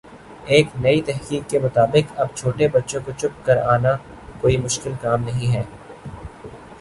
ایک 0.45 0.67
نئی 0.75 1.01
تحقیق 1.01 1.49
کے 1.49 1.59
مطابق 1.59 2.19
اب 2.19 2.35
چھوٹے 2.35 2.67
بچوں 2.67 3.01
کو 3.05 3.11
چپ 3.17 3.45
کر 3.45 3.57
آنا 3.65 3.95
کوئی 4.41 4.57
مشکل 4.57 4.93
کام 5.01 5.23
نہیں 5.23 5.53
ہے 5.53 5.63